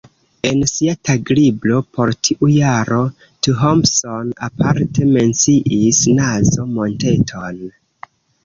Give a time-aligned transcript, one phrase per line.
[0.49, 3.03] En sia taglibro por tiu jaro
[3.49, 7.63] Thompson aparte menciis Nazo-Monteton.